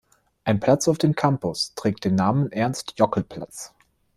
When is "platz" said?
0.59-0.87